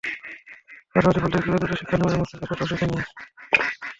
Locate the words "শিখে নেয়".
2.71-3.05